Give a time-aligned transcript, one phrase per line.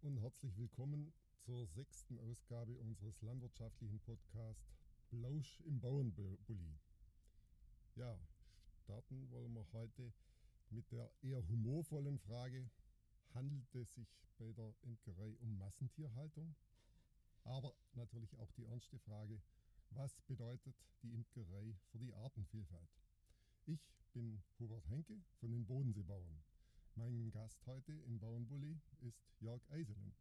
[0.00, 1.12] Und herzlich willkommen
[1.44, 4.72] zur sechsten Ausgabe unseres landwirtschaftlichen Podcasts
[5.10, 6.78] Blausch im Bauernbully.
[7.96, 8.18] Ja,
[8.84, 10.12] starten wollen wir heute
[10.70, 12.70] mit der eher humorvollen Frage,
[13.34, 14.08] handelt es sich
[14.38, 16.54] bei der Imkerei um Massentierhaltung?
[17.44, 19.40] Aber natürlich auch die ernste Frage,
[19.90, 22.90] was bedeutet die Imkerei für die Artenvielfalt?
[23.66, 26.42] Ich bin Hubert Henke von den Bodenseebauern.
[26.94, 30.14] Mein Gast heute im Bauernbully ist Jörg Eiselen,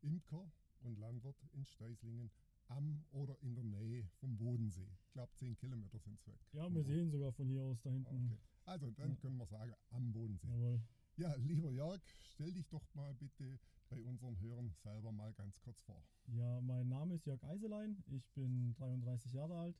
[0.00, 2.30] Imker und Landwirt in Steislingen
[2.68, 4.88] am oder in der Nähe vom Bodensee.
[5.02, 6.40] Ich glaube, 10 Kilometer sind es weg.
[6.52, 8.32] Ja, wir sehen sogar von hier aus da hinten.
[8.32, 8.38] Okay.
[8.64, 9.16] Also, dann ja.
[9.16, 10.48] können wir sagen, am Bodensee.
[10.48, 10.80] Jawohl.
[11.16, 12.00] Ja, lieber Jörg,
[12.32, 13.58] stell dich doch mal bitte
[13.90, 16.02] bei unseren Hörern selber mal ganz kurz vor.
[16.26, 19.76] Ja, mein Name ist Jörg Eiselein, ich bin 33 Jahre alt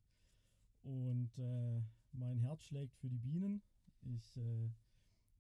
[0.82, 1.82] und äh,
[2.12, 3.62] mein Herz schlägt für die Bienen.
[4.02, 4.68] Ich äh,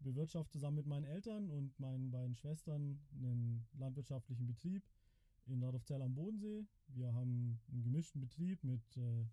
[0.04, 4.82] bewirtschafte zusammen mit meinen Eltern und meinen beiden Schwestern einen landwirtschaftlichen Betrieb
[5.46, 6.66] in Radolfzell am Bodensee.
[6.88, 9.24] Wir haben einen gemischten Betrieb mit äh,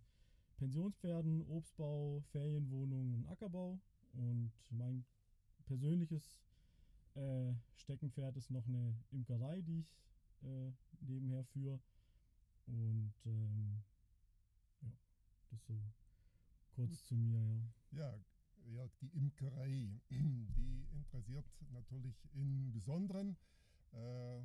[0.58, 3.80] Pensionspferden, Obstbau, Ferienwohnungen und Ackerbau.
[4.14, 5.06] Und mein
[5.66, 6.42] persönliches
[7.16, 10.02] äh, Steckenpferd ist noch eine Imkerei, die ich
[10.44, 11.80] äh, nebenher führe.
[12.68, 13.84] Und ähm,
[14.82, 14.92] ja,
[15.50, 15.74] das so
[16.72, 17.08] kurz Gut.
[17.08, 17.40] zu mir,
[17.92, 18.00] ja.
[18.00, 18.20] Ja,
[18.68, 23.38] ja, die Imkerei, die interessiert natürlich im Besonderen.
[23.92, 24.42] Äh,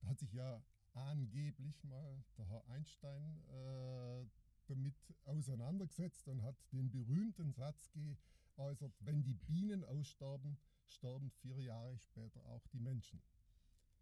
[0.00, 0.62] da hat sich ja
[0.92, 4.26] angeblich mal der Herr Einstein äh,
[4.66, 10.56] damit auseinandergesetzt und hat den berühmten Satz geäußert, wenn die Bienen aussterben,
[10.86, 13.20] sterben vier Jahre später auch die Menschen.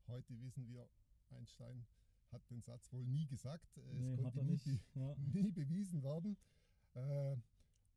[0.07, 0.89] Heute wissen wir,
[1.31, 1.87] Einstein
[2.31, 3.77] hat den Satz wohl nie gesagt.
[3.77, 5.17] Es nee, konnte nie, be ja.
[5.33, 6.37] nie, bewiesen werden.
[6.95, 7.37] Äh,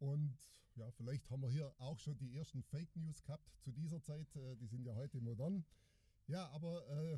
[0.05, 0.37] und
[0.75, 4.35] ja, vielleicht haben wir hier auch schon die ersten Fake News gehabt zu dieser Zeit.
[4.35, 5.65] Äh, die sind ja heute modern.
[6.27, 7.17] Ja, aber äh,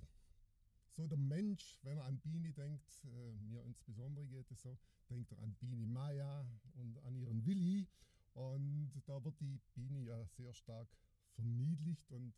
[0.89, 4.77] so der Mensch, wenn er an Bini denkt, äh, mir insbesondere geht es so,
[5.09, 7.87] denkt er an Bini Maya und an ihren Willi.
[8.33, 10.87] Und da wird die Bini ja sehr stark
[11.33, 12.33] verniedlicht und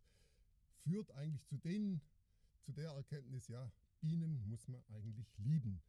[0.83, 2.01] führt eigentlich zu, den,
[2.61, 5.81] zu der Erkenntnis, ja, Bienen muss man eigentlich lieben.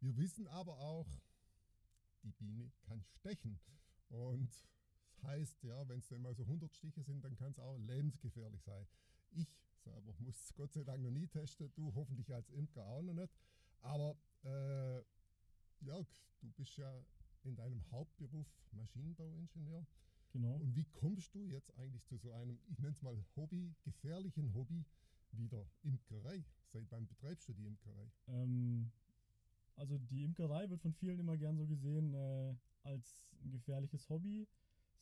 [0.00, 1.20] Wir wissen aber auch,
[2.22, 3.58] die Biene kann stechen.
[4.12, 4.50] Und
[5.16, 7.78] das heißt, ja, wenn es dann mal so 100 Stiche sind, dann kann es auch
[7.78, 8.86] lebensgefährlich sein.
[9.32, 9.48] Ich
[9.82, 13.14] selber muss es Gott sei Dank noch nie testen, du hoffentlich als Imker auch noch
[13.14, 13.32] nicht.
[13.80, 15.02] Aber äh,
[15.80, 16.06] Jörg,
[16.40, 17.04] du bist ja
[17.44, 19.86] in deinem Hauptberuf Maschinenbauingenieur.
[20.30, 20.56] Genau.
[20.56, 24.54] Und wie kommst du jetzt eigentlich zu so einem, ich nenne es mal Hobby, gefährlichen
[24.54, 24.84] Hobby
[25.32, 26.44] wie der Imkerei?
[26.72, 28.10] Seit wann betreibst du die Imkerei?
[28.28, 28.92] Ähm,
[29.76, 34.46] also die Imkerei wird von vielen immer gern so gesehen äh, als ein gefährliches Hobby.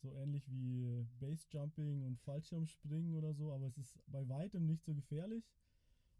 [0.01, 4.95] So ähnlich wie Basejumping und Fallschirmspringen oder so, aber es ist bei weitem nicht so
[4.95, 5.43] gefährlich.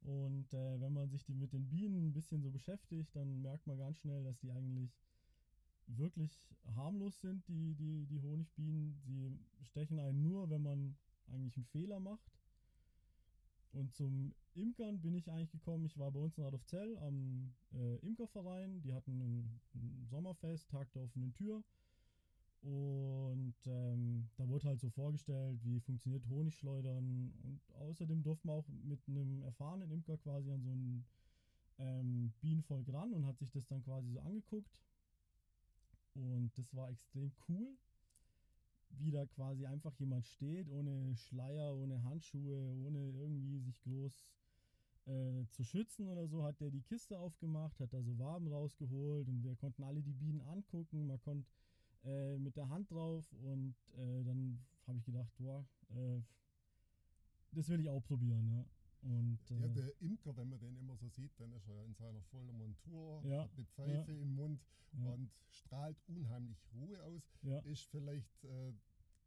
[0.01, 3.67] Und äh, wenn man sich die mit den Bienen ein bisschen so beschäftigt, dann merkt
[3.67, 4.91] man ganz schnell, dass die eigentlich
[5.87, 8.99] wirklich harmlos sind, die, die, die Honigbienen.
[9.05, 10.95] Sie stechen einen nur, wenn man
[11.27, 12.40] eigentlich einen Fehler macht.
[13.73, 15.85] Und zum Imkern bin ich eigentlich gekommen.
[15.85, 18.81] Ich war bei uns in Radolfzell am äh, Imkerverein.
[18.81, 21.63] Die hatten ein, ein, Sommerfest, Tag der offenen Tür.
[22.61, 27.33] Und ähm, da wurde halt so vorgestellt, wie funktioniert Honigschleudern.
[27.43, 31.05] Und außerdem durfte man auch mit einem erfahrenen Imker quasi an so ein
[31.79, 34.79] ähm, Bienenvolk ran und hat sich das dann quasi so angeguckt.
[36.13, 37.77] Und das war extrem cool
[38.99, 44.25] wie da quasi einfach jemand steht, ohne Schleier, ohne Handschuhe, ohne irgendwie sich groß
[45.07, 49.27] äh, zu schützen oder so, hat der die Kiste aufgemacht, hat da so Waben rausgeholt
[49.27, 51.07] und wir konnten alle die Bienen angucken.
[51.07, 51.49] Man konnte
[52.05, 56.21] äh, mit der Hand drauf und äh, dann habe ich gedacht, boah, äh,
[57.51, 58.47] das will ich auch probieren.
[58.49, 58.65] Ne?
[59.01, 61.83] Und, ja, äh, der Imker, wenn man den immer so sieht, dann ist er ja
[61.83, 64.61] in seiner vollen Montur, ja, hat eine Pfeife ja, im Mund
[64.93, 65.11] ja.
[65.11, 67.23] und strahlt unheimlich Ruhe aus.
[67.65, 68.73] Ist vielleicht äh,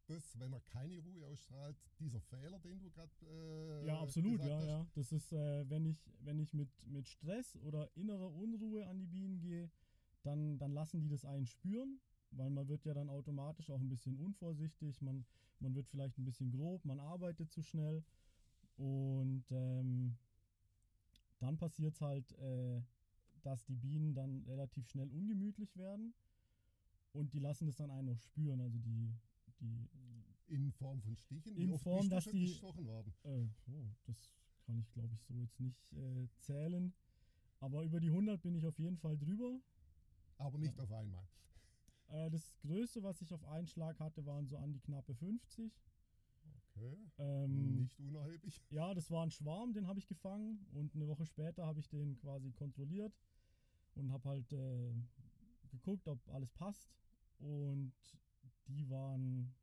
[0.07, 4.59] das, wenn er keine Ruhe ausstrahlt, dieser Fehler, den du gerade äh, Ja, absolut, ja,
[4.59, 4.67] hast.
[4.67, 4.87] ja.
[4.95, 9.07] Das ist, äh, wenn ich, wenn ich mit, mit Stress oder innerer Unruhe an die
[9.07, 9.71] Bienen gehe,
[10.23, 12.01] dann, dann lassen die das einen spüren,
[12.31, 15.25] weil man wird ja dann automatisch auch ein bisschen unvorsichtig, man,
[15.61, 18.05] man wird vielleicht ein bisschen grob, man arbeitet zu schnell
[18.77, 20.17] und ähm,
[21.39, 22.81] dann passiert es halt, äh,
[23.43, 26.15] dass die Bienen dann relativ schnell ungemütlich werden
[27.13, 28.61] und die lassen das dann einen noch spüren.
[28.61, 29.15] Also die,
[29.61, 29.89] die
[30.49, 33.13] in Form von Stichen, in Form, dass die gestochen worden.
[33.25, 34.31] Äh, oh, das
[34.67, 36.93] kann ich glaube ich so jetzt nicht äh, zählen.
[37.61, 39.59] Aber über die 100 bin ich auf jeden Fall drüber.
[40.39, 40.83] Aber nicht ja.
[40.83, 41.25] auf einmal.
[42.09, 45.73] Äh, das Größte, was ich auf einen Schlag hatte, waren so an die knappe 50.
[46.77, 46.97] Okay.
[47.19, 48.63] Ähm, Nicht unerheblich.
[48.71, 51.89] Ja, das war ein Schwarm, den habe ich gefangen und eine Woche später habe ich
[51.89, 53.13] den quasi kontrolliert
[53.95, 54.93] und habe halt äh,
[55.71, 56.91] geguckt, ob alles passt.
[57.39, 57.93] Und
[58.69, 59.55] die waren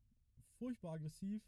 [0.58, 1.42] furchtbar aggressiv.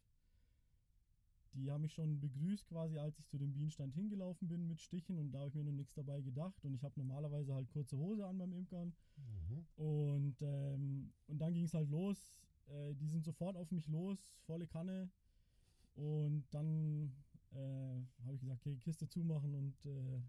[1.54, 5.18] Die haben mich schon begrüßt quasi, als ich zu dem Bienenstand hingelaufen bin mit Stichen
[5.18, 6.64] und da habe ich mir noch nichts dabei gedacht.
[6.64, 8.92] Und ich habe normalerweise halt kurze Hose an beim Imkern.
[9.16, 9.66] Mhm.
[9.76, 12.40] Und, ähm, und dann ging es halt los.
[12.66, 15.08] Äh, die sind sofort auf mich los, volle Kanne.
[15.94, 17.14] Und dann
[17.52, 17.56] äh,
[18.24, 20.20] habe ich gesagt, okay, Kiste zumachen und äh,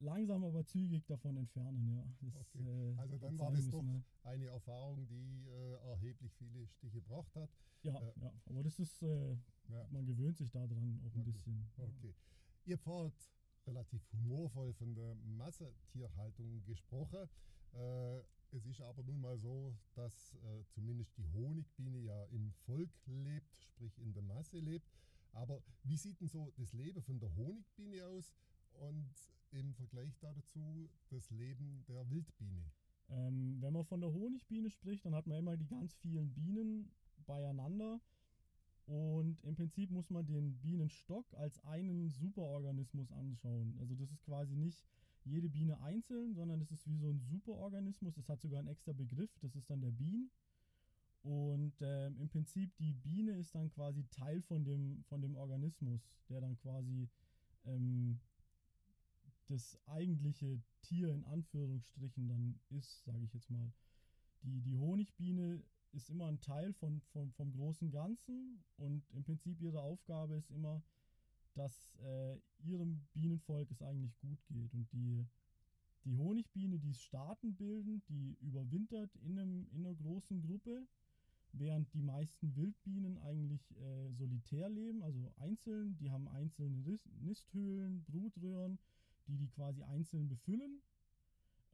[0.00, 1.88] langsam aber zügig davon entfernen.
[1.88, 2.04] Ja.
[2.32, 2.64] Das, Okay.
[2.66, 4.02] äh, Also dann war das müssen, doch ne?
[4.24, 7.50] eine Erfahrung, die äh, erheblich viele Stiche gebracht hat.
[7.82, 9.36] Ja, äh, ja, aber das ist, äh,
[9.68, 9.86] Ja.
[9.90, 11.34] man gewöhnt sich daran auch ein gut.
[11.34, 11.70] bisschen.
[11.76, 12.14] Okay.
[12.66, 13.12] Ihr habt vorhin
[13.66, 17.28] relativ humorvoll von der Massetierhaltung gesprochen.
[18.52, 23.56] Es ist aber nun mal so, dass äh, zumindest die Honigbiene ja im Volk lebt,
[23.56, 24.90] sprich in der Masse lebt.
[25.32, 28.34] Aber wie sieht denn so das Leben von der Honigbiene aus
[28.72, 29.08] und
[29.52, 32.72] im Vergleich dazu das Leben der Wildbiene?
[33.08, 36.90] Ähm, wenn man von der Honigbiene spricht, dann hat man immer die ganz vielen Bienen
[37.26, 38.00] beieinander.
[38.86, 43.76] Und im Prinzip muss man den Bienenstock als einen Superorganismus anschauen.
[43.78, 44.84] Also das ist quasi nicht
[45.30, 48.16] jede Biene einzeln, sondern es ist wie so ein Superorganismus.
[48.16, 50.30] Es hat sogar einen extra Begriff, das ist dann der Bien.
[51.22, 56.00] Und ähm, im Prinzip die Biene ist dann quasi Teil von dem, von dem Organismus,
[56.28, 57.08] der dann quasi
[57.66, 58.18] ähm,
[59.46, 63.72] das eigentliche Tier in Anführungsstrichen dann ist, sage ich jetzt mal.
[64.42, 65.62] Die, die Honigbiene
[65.92, 70.50] ist immer ein Teil von, von, vom großen Ganzen und im Prinzip ihre Aufgabe ist
[70.50, 70.82] immer,
[71.54, 74.72] dass äh, ihrem Bienenvolk es eigentlich gut geht.
[74.74, 75.26] Und die,
[76.04, 80.86] die Honigbiene, die Staaten bilden, die überwintert in, einem, in einer großen Gruppe,
[81.52, 85.96] während die meisten Wildbienen eigentlich äh, solitär leben, also einzeln.
[85.98, 88.78] Die haben einzelne Nisthöhlen, Brutröhren,
[89.26, 90.80] die die quasi einzeln befüllen.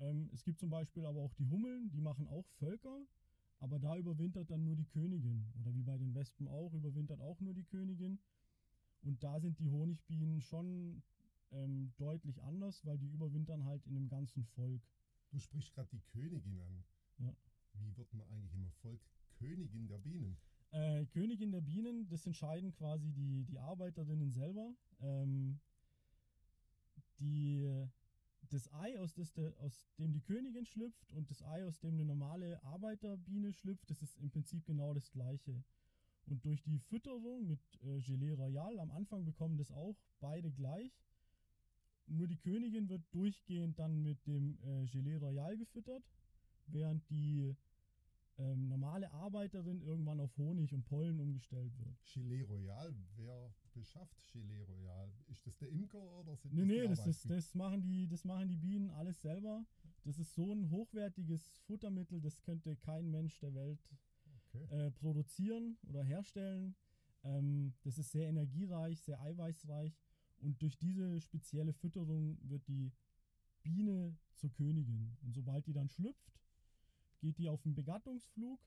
[0.01, 3.01] Ähm, es gibt zum Beispiel aber auch die Hummeln, die machen auch Völker,
[3.61, 5.47] aber da überwintert dann nur die Königin.
[5.61, 8.19] Oder wie bei den Wespen auch, überwintert auch nur die Königin.
[9.03, 11.03] Und da sind die Honigbienen schon
[11.53, 14.83] ähm, deutlich anders, weil die überwintern halt in einem ganzen Volk.
[15.31, 16.85] Du sprichst gerade die Königin an.
[17.19, 17.35] Ja.
[17.75, 19.01] Wie wird man eigentlich im Volk
[19.39, 20.37] Königin der Bienen?
[20.73, 24.75] Äh, Königin der Bienen, das entscheiden quasi die, die Arbeiterinnen selber.
[25.01, 25.61] Ähm,
[27.21, 27.87] die,
[28.51, 32.05] das Ei, aus, das aus dem die Königin schlüpft und das Ei, aus dem eine
[32.05, 35.63] normale Arbeiterbiene schlüpft, das ist im Prinzip genau das gleiche.
[36.27, 40.93] Und durch die Fütterung mit äh, Gelee Royal, am Anfang bekommen das auch beide gleich.
[42.07, 46.05] Nur die Königin wird durchgehend dann mit dem äh, Gelee Royal gefüttert,
[46.67, 47.57] während die
[48.39, 51.97] ähm, normale Arbeiterin irgendwann auf Honig und Pollen umgestellt wird.
[52.05, 55.11] Gilet Royal, wer beschafft Gilet Royal?
[55.29, 58.07] Ist das der Imker oder sind Nee, das nee, die das, ist, das, machen die,
[58.07, 59.65] das machen die Bienen alles selber.
[60.05, 63.81] Das ist so ein hochwertiges Futtermittel, das könnte kein Mensch der Welt
[64.65, 64.87] Okay.
[64.87, 66.75] äh, produzieren oder herstellen.
[67.25, 69.99] Ähm, das ist sehr energiereich, sehr eiweißreich
[70.39, 72.93] und durch diese spezielle Fütterung wird die
[73.63, 75.17] Biene zur Königin.
[75.23, 76.41] Und sobald die dann schlüpft,
[77.21, 78.61] geht die auf einen Begattungsflug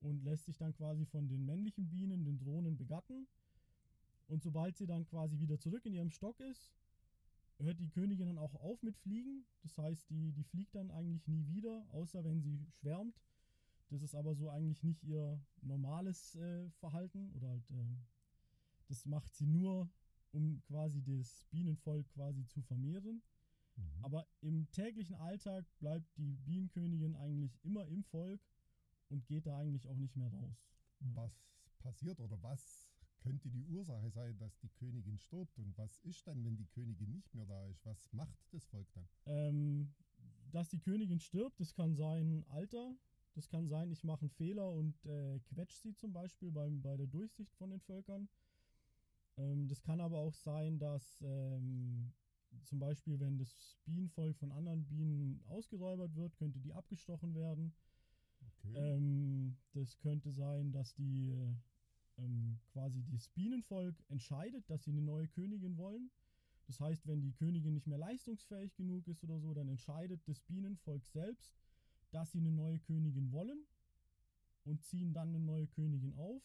[0.00, 3.26] und lässt sich dann quasi von den männlichen Bienen, den Drohnen, begatten.
[4.28, 6.72] Und sobald sie dann quasi wieder zurück in ihrem Stock ist,
[7.58, 9.46] hört die Königin dann auch auf mit Fliegen.
[9.62, 13.20] Das heißt, die, die fliegt dann eigentlich nie wieder, außer wenn sie schwärmt.
[13.94, 17.96] Das ist aber so eigentlich nicht ihr normales äh, Verhalten oder halt, äh,
[18.88, 19.88] das macht sie nur,
[20.32, 23.22] um quasi das Bienenvolk quasi zu vermehren.
[23.76, 24.04] Mhm.
[24.04, 28.40] Aber im täglichen Alltag bleibt die Bienenkönigin eigentlich immer im Volk
[29.10, 30.66] und geht da eigentlich auch nicht mehr raus.
[30.98, 31.46] Was
[31.78, 35.56] passiert oder was könnte die Ursache sein, dass die Königin stirbt?
[35.60, 37.86] Und was ist dann, wenn die Königin nicht mehr da ist?
[37.86, 39.06] Was macht das Volk dann?
[39.26, 39.94] Ähm,
[40.50, 42.96] dass die Königin stirbt, das kann sein Alter,
[43.34, 46.96] das kann sein, ich mache einen Fehler und äh, quetsche sie zum Beispiel beim, bei
[46.96, 48.28] der Durchsicht von den Völkern.
[49.36, 52.12] Ähm, das kann aber auch sein, dass ähm,
[52.62, 57.74] zum Beispiel, wenn das Bienenvolk von anderen Bienen ausgeräubert wird, könnte die abgestochen werden.
[58.40, 58.76] Okay.
[58.76, 61.54] Ähm, das könnte sein, dass die äh,
[62.18, 66.10] ähm, quasi das Bienenvolk entscheidet, dass sie eine neue Königin wollen.
[66.66, 70.40] Das heißt, wenn die Königin nicht mehr leistungsfähig genug ist oder so, dann entscheidet das
[70.40, 71.52] Bienenvolk selbst,
[72.14, 73.66] dass sie eine neue Königin wollen
[74.64, 76.42] und ziehen dann eine neue Königin auf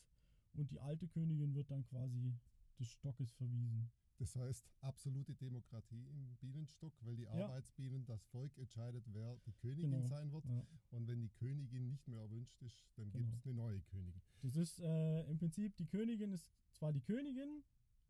[0.53, 2.33] und die alte Königin wird dann quasi
[2.79, 3.91] des Stockes verwiesen.
[4.17, 7.45] Das heißt absolute Demokratie im Bienenstock, weil die Ja.
[7.45, 10.43] Arbeitsbienen, das Volk entscheidet, wer die Königin Genau, sein wird.
[10.45, 10.65] Ja.
[10.89, 13.23] Und wenn die Königin nicht mehr erwünscht ist, dann Genau.
[13.25, 14.21] gibt es eine neue Königin.
[14.41, 17.63] Das ist äh, im Prinzip, die Königin ist zwar die Königin,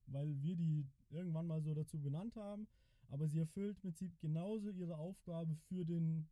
[0.07, 2.67] weil wir die irgendwann mal so dazu benannt haben,
[3.09, 6.27] aber sie erfüllt im Prinzip genauso ihre Aufgabe für den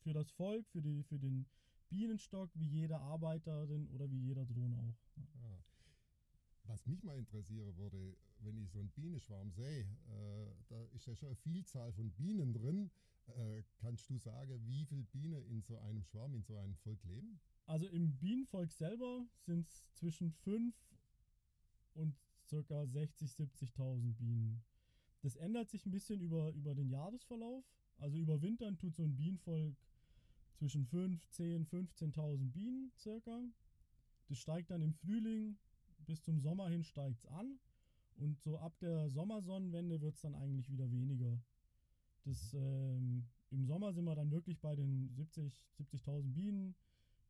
[0.00, 1.46] für das Volk, für, die, für den
[1.88, 4.96] Bienenstock, wie jede Arbeiterin oder wie jeder Drohne auch.
[5.16, 5.58] Ja.
[6.64, 11.14] Was mich mal interessieren würde, wenn ich so einen Bienenschwarm sehe, äh, da ist ja
[11.14, 12.90] schon eine Vielzahl von Bienen drin.
[13.26, 17.02] Äh, kannst du sagen, wie viele Bienen in so einem Schwarm, in so einem Volk
[17.04, 17.40] leben?
[17.66, 20.74] Also im Bienenvolk selber sind es zwischen 5
[21.94, 22.16] und
[22.48, 22.86] ca.
[22.86, 24.62] 60, 70.000 Bienen.
[25.22, 27.64] Das ändert sich ein bisschen über, über den Jahresverlauf.
[27.98, 29.76] Also über Wintern tut so ein Bienenvolk
[30.60, 33.40] zwischen 5, 10, 15.000 Bienen circa.
[34.28, 35.56] Das steigt dann im Frühling
[36.04, 37.58] bis zum Sommer hin steigt es an.
[38.16, 41.40] Und so ab der Sommersonnenwende wird es dann eigentlich wieder weniger.
[42.24, 46.74] Das, ähm, Im Sommer sind wir dann wirklich bei den 70.000 70 Bienen,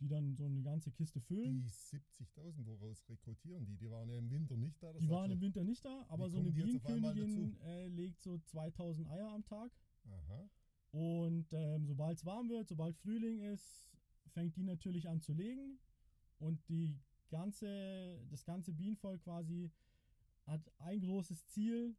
[0.00, 1.62] die dann so eine ganze Kiste füllen.
[1.62, 3.76] Die 70.000, woraus rekrutieren die?
[3.76, 4.92] Die waren ja im Winter nicht da.
[4.92, 9.30] Die waren im Winter nicht da, aber so eine Bienenkönigin äh, legt so 2000 Eier
[9.30, 9.70] am Tag.
[10.10, 10.48] Aha.
[10.92, 13.88] Und ähm, sobald es warm wird, sobald Frühling ist,
[14.32, 15.78] fängt die natürlich an zu legen.
[16.38, 16.96] Und die
[17.28, 19.70] ganze, das ganze Bienenvolk quasi
[20.46, 21.94] hat ein großes Ziel,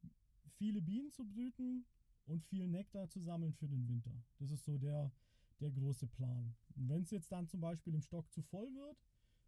[0.57, 1.85] viele Bienen zu brüten
[2.25, 4.11] und viel Nektar zu sammeln für den Winter.
[4.39, 5.11] Das ist so der,
[5.59, 6.53] der große Plan.
[6.75, 8.97] Und wenn es jetzt dann zum Beispiel im Stock zu voll wird,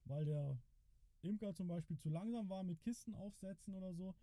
[0.06, 0.58] weil der
[1.22, 4.16] Imker zum Beispiel zu langsam war mit Kisten aufsetzen oder so,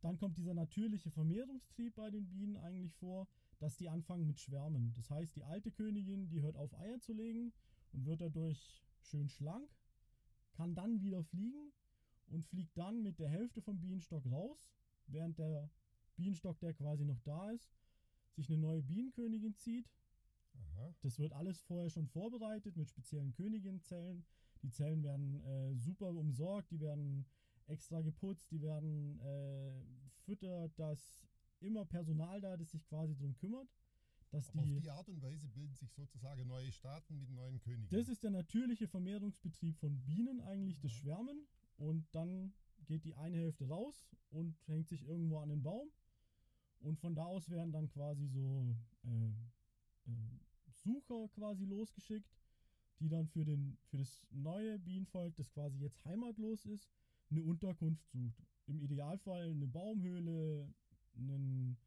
[0.00, 3.28] dann kommt dieser natürliche Vermehrungstrieb bei den Bienen eigentlich vor,
[3.60, 4.92] dass die anfangen mit Schwärmen.
[4.94, 7.52] Das heißt, die alte Königin, die hört auf Eier zu legen
[7.92, 9.70] und wird dadurch schön schlank
[10.60, 11.72] kann dann wieder fliegen
[12.26, 14.70] und fliegt dann mit der Hälfte vom Bienenstock raus,
[15.06, 15.70] während der
[16.16, 17.74] Bienenstock, der quasi noch da ist,
[18.36, 19.90] sich eine neue Bienenkönigin zieht.
[20.54, 20.94] Aha.
[21.00, 24.26] Das wird alles vorher schon vorbereitet mit speziellen Königinzellen.
[24.62, 27.24] Die Zellen werden äh, super umsorgt, die werden
[27.66, 29.72] extra geputzt, die werden äh,
[30.24, 31.16] füttert, dass
[31.60, 33.68] immer Personal da, das sich quasi darum kümmert
[34.30, 37.88] dass die, auf die Art und Weise bilden sich sozusagen neue Staaten mit neuen Königen.
[37.90, 41.46] Das ist der natürliche Vermehrungsbetrieb von Bienen eigentlich, das Schwärmen.
[41.76, 42.52] Und dann
[42.84, 45.90] geht die eine Hälfte raus und hängt sich irgendwo an den Baum.
[46.80, 48.74] Und von da aus werden dann quasi so
[49.04, 50.12] äh, äh,
[50.68, 52.38] Sucher quasi losgeschickt,
[53.00, 56.88] die dann für, den, für das neue Bienenvolk, das quasi jetzt heimatlos ist,
[57.30, 58.46] eine Unterkunft sucht.
[58.66, 60.72] Im Idealfall eine Baumhöhle,
[61.16, 61.78] einen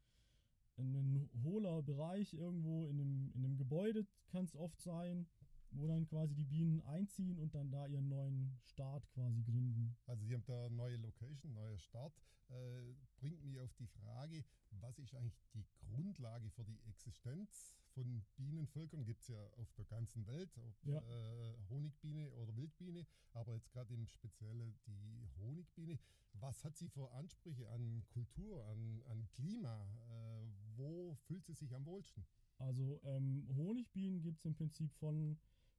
[0.76, 5.26] ein hohler Bereich irgendwo in einem, in einem Gebäude kann es oft sein,
[5.70, 9.96] wo dann quasi die Bienen einziehen und dann da ihren neuen Start quasi gründen.
[10.06, 12.12] Also Sie haben da neue Location, neuer Start.
[12.50, 18.24] Äh, bringt mich auf die Frage, was ist eigentlich die Grundlage für die Existenz von
[18.36, 19.04] Bienenvölkern?
[19.04, 20.98] Gibt es ja auf der ganzen Welt, ob ja.
[20.98, 25.98] äh, Honigbiene oder Wildbiene, aber jetzt gerade im Speziellen die Honigbiene.
[26.34, 29.88] Was hat sie für Ansprüche an Kultur, an, an Klima?
[30.08, 30.46] Äh,
[30.76, 32.26] wo fühlt sie sich am wohlsten?
[32.58, 35.38] Also ähm, Honigbienen gibt es im Prinzip von,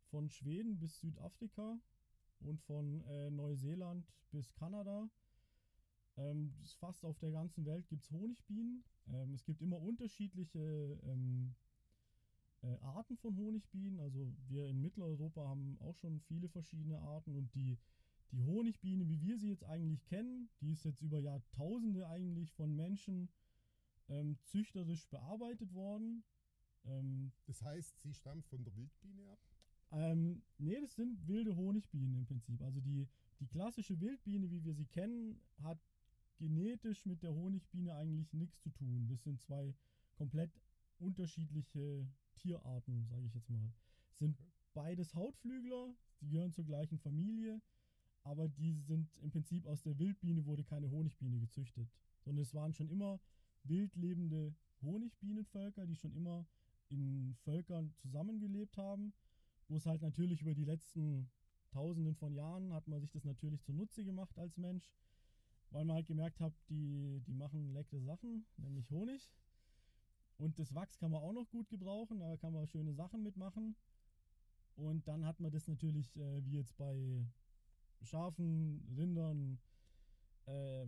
[0.10, 1.78] von Schweden bis Südafrika
[2.40, 5.10] und von äh, Neuseeland bis Kanada.
[6.18, 8.86] Ähm, fast auf der ganzen Welt gibt es Honigbienen.
[9.08, 11.56] Ähm, es gibt immer unterschiedliche ähm,
[12.66, 14.00] äh, Arten von Honigbienen.
[14.00, 17.78] Also wir in Mitteleuropa haben auch schon viele verschiedene Arten und die,
[18.32, 22.76] die Honigbiene, wie wir sie jetzt eigentlich kennen, die ist jetzt über Jahrtausende eigentlich von
[22.76, 23.30] Menschen
[24.10, 26.24] ähm, züchterisch bearbeitet worden.
[26.86, 29.40] Ähm, das heißt, sie stammt von der Wildbiene ab?
[29.92, 32.62] Ähm, nee, das sind wilde Honigbienen im Prinzip.
[32.62, 33.08] Also die,
[33.40, 35.80] die klassische Wildbiene, wie wir sie kennen, hat
[36.38, 39.08] genetisch mit der Honigbiene eigentlich nichts zu tun.
[39.08, 39.74] Das sind zwei
[40.16, 40.52] komplett
[41.00, 43.72] unterschiedliche Tierarten, sage ich jetzt mal.
[44.14, 44.50] Sind okay.
[44.74, 47.62] beides Hautflügler, die gehören zur gleichen Familie,
[48.24, 51.90] aber die sind im Prinzip aus der Wildbiene wurde keine Honigbiene gezüchtet,
[52.22, 53.20] sondern es waren schon immer
[53.64, 56.46] wildlebende Honigbienenvölker, die schon immer
[56.90, 59.14] in Völkern zusammengelebt haben.
[59.68, 61.30] Bloß halt natürlich über die letzten
[61.72, 64.94] Tausenden von Jahren hat man sich das natürlich zunutze gemacht als Mensch,
[65.72, 69.30] weil man halt gemerkt hat, die, die machen leckere Sachen, nämlich Honig.
[70.38, 73.76] Und das Wachs kann man auch noch gut gebrauchen, da kann man schöne Sachen mitmachen.
[74.76, 77.26] Und dann hat man das natürlich, äh, wie jetzt bei
[78.04, 79.60] Schafen, Rindern,
[80.46, 80.86] äh,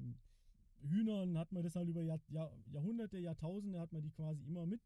[0.81, 4.65] Hühnern hat man das halt über Jahr, Jahr, Jahrhunderte, Jahrtausende hat man die quasi immer
[4.65, 4.81] mit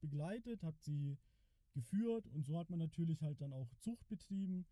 [0.00, 1.18] begleitet, hat sie
[1.72, 4.66] geführt und so hat man natürlich halt dann auch Zucht betrieben.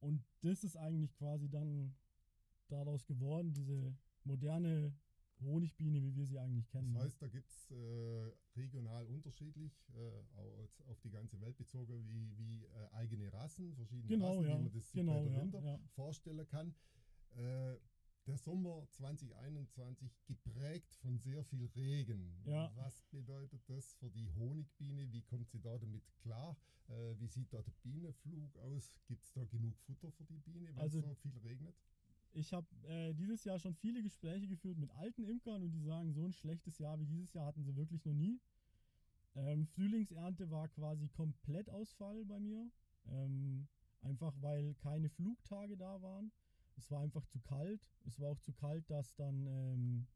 [0.00, 1.94] Und das ist eigentlich quasi dann
[2.68, 4.92] daraus geworden, diese moderne
[5.40, 6.94] Honigbiene, wie wir sie eigentlich kennen.
[6.94, 12.36] Das heißt, da gibt es äh, regional unterschiedlich, äh, auf die ganze Welt bezogen, wie,
[12.38, 14.58] wie äh, eigene Rassen, verschiedene genau, Rassen, ja.
[14.58, 15.80] wie man das genau, bei der ja, Rinder ja.
[15.94, 16.74] vorstellen kann.
[17.36, 17.76] Äh,
[18.26, 22.42] der Sommer 2021 geprägt von sehr viel Regen.
[22.74, 25.12] Was bedeutet das für die Honigbiene?
[25.12, 26.56] Wie kommt sie da damit klar?
[26.88, 28.98] Äh, wie sieht da der Bienenflug aus?
[29.06, 31.76] Gibt es da genug Futter für die Biene, wenn Also- es so viel regnet?
[32.32, 36.12] Ich habe äh, dieses Jahr schon viele Gespräche geführt mit alten Imkern und die sagen,
[36.12, 38.40] so ein schlechtes Jahr wie dieses Jahr hatten sie wirklich noch nie.
[39.34, 42.70] Ähm, Frühlingsernte war quasi komplett Ausfall bei mir.
[43.08, 43.68] Ähm,
[44.02, 46.32] einfach weil keine Flugtage da waren.
[46.76, 47.80] Es war einfach zu kalt.
[48.06, 50.06] Es war auch zu kalt, dass dann ähm,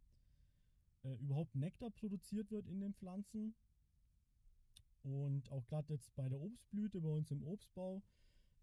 [1.04, 3.54] äh, überhaupt Nektar produziert wird in den Pflanzen.
[5.02, 8.02] Und auch gerade jetzt bei der Obstblüte bei uns im Obstbau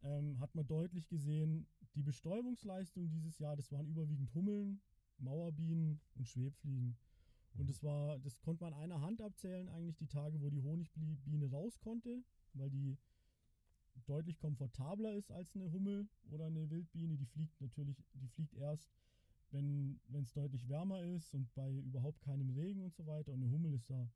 [0.04, 4.80] ähm, hat man deutlich gesehen, die Bestäubungsleistung dieses Jahr, das waren überwiegend Hummeln,
[5.18, 6.96] Mauerbienen und Schwebfliegen.
[7.58, 10.62] Und das war, das konnte man an einer Hand abzählen, eigentlich die Tage, wo die
[10.62, 12.24] Honigbiene raus konnte,
[12.54, 12.98] weil die
[14.06, 17.18] deutlich komfortabler ist als eine Hummel oder eine Wildbiene.
[17.18, 18.92] Die fliegt natürlich, die fliegt erst,
[19.50, 23.34] wenn es deutlich wärmer ist und bei überhaupt keinem Regen und so weiter.
[23.34, 24.08] Und eine Hummel ist da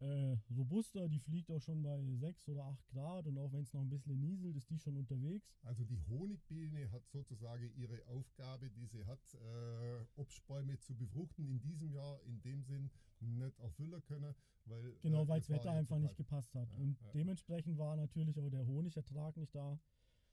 [0.00, 3.72] äh, robuster, die fliegt auch schon bei 6 oder 8 Grad und auch wenn es
[3.72, 5.54] noch ein bisschen nieselt, ist die schon unterwegs.
[5.62, 11.60] Also die Honigbiene hat sozusagen ihre Aufgabe, die sie hat, äh, Obstbäume zu befruchten, in
[11.60, 12.90] diesem Jahr in dem Sinn
[13.20, 16.70] nicht erfüllen können, weil Genau, äh, weil das Wetter einfach nicht gepasst hat.
[16.70, 17.10] Ja, und ja.
[17.12, 19.78] dementsprechend war natürlich auch der Honigertrag nicht da.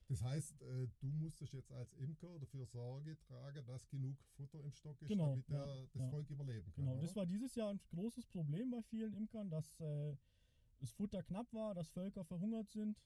[0.08, 4.72] Das heißt, äh, du musstest jetzt als Imker dafür Sorge tragen, dass genug Futter im
[4.72, 6.08] Stock ist, Genau, damit der, ja, das ja.
[6.08, 6.84] Volk überleben kann.
[6.84, 7.02] Genau, oder?
[7.02, 10.16] das war dieses Jahr ein großes Problem bei vielen Imkern, dass äh,
[10.80, 12.98] das Futter knapp war, dass Völker verhungert sind,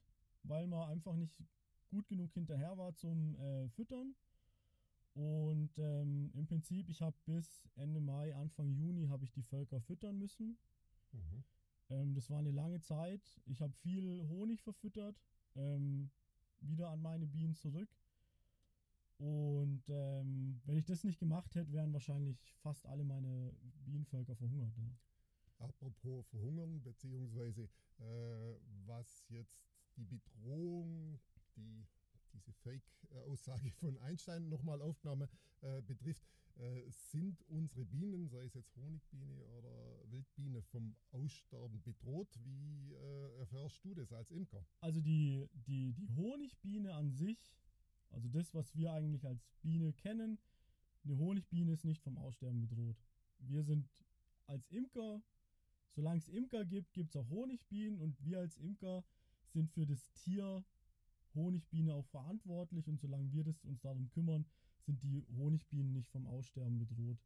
[0.45, 1.43] weil man einfach nicht
[1.91, 4.15] gut genug hinterher war zum äh, Füttern.
[5.15, 9.81] Und ähm, im Prinzip, ich habe bis Ende Mai, Anfang Juni habe ich die Völker
[9.81, 10.57] füttern müssen.
[11.13, 11.45] Mhm.
[11.91, 13.21] Ähm, das war eine lange Zeit.
[13.47, 15.21] Ich habe viel Honig verfüttert,
[15.55, 16.11] ähm,
[16.63, 17.89] wieder an meine Bienen zurück.
[19.19, 23.55] Und ähm, wenn ich das nicht gemacht hätte, wären wahrscheinlich fast alle meine
[23.85, 24.77] Bienenvölker verhungert.
[24.77, 25.67] Ja.
[25.67, 28.55] Apropos Verhungern, beziehungsweise äh,
[28.87, 31.21] was jetzt die Bedrohung,
[31.57, 31.87] die
[32.33, 35.29] diese Fake-Aussage von Einstein nochmal aufgenommen
[35.61, 36.27] äh, betrifft,
[36.59, 42.29] äh, sind unsere Bienen, sei es jetzt Honigbiene oder Wildbiene, vom Aussterben bedroht?
[42.43, 44.65] Wie äh, erfährst du das als Imker?
[44.81, 47.57] Also die, die, die Honigbiene an sich,
[48.11, 50.39] also das, was wir eigentlich als Biene kennen,
[51.05, 52.97] eine Honigbiene ist nicht vom Aussterben bedroht.
[53.39, 53.89] Wir sind
[54.47, 55.23] als Imker,
[55.95, 59.05] solange es Imker gibt, gibt es auch Honigbienen und wir als Imker
[59.53, 60.65] sind für das Tier
[61.35, 64.45] Honigbiene auch verantwortlich und solange wir das, uns darum kümmern,
[64.85, 67.19] sind die Honigbienen nicht vom Aussterben bedroht.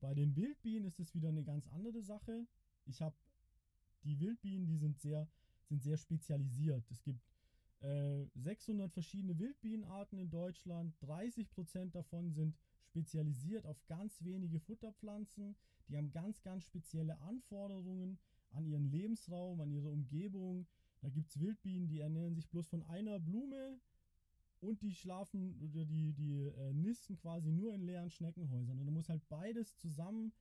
[0.00, 2.46] Bei den Wildbienen ist es wieder eine ganz andere Sache.
[2.86, 3.16] Ich habe
[4.04, 5.28] die Wildbienen, die sind sehr,
[5.68, 6.84] sind sehr spezialisiert.
[6.90, 7.20] Es gibt
[7.80, 10.94] äh, 600 verschiedene Wildbienenarten in Deutschland.
[11.02, 15.56] 30% davon sind spezialisiert auf ganz wenige Futterpflanzen.
[15.88, 18.18] Die haben ganz, ganz spezielle Anforderungen
[18.50, 20.66] an ihren Lebensraum, an ihre Umgebung.
[21.00, 23.78] Da gibt es Wildbienen, die ernähren sich bloß von einer Blume
[24.60, 28.78] und die schlafen oder die, die äh, nisten quasi nur in leeren Schneckenhäusern.
[28.78, 30.32] Und da muss halt beides zusammen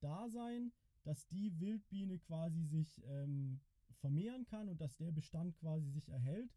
[0.00, 0.72] da sein,
[1.04, 3.60] dass die Wildbiene quasi sich ähm,
[4.00, 6.54] vermehren kann und dass der Bestand quasi sich erhält.